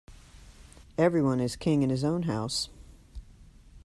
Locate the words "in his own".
1.83-2.23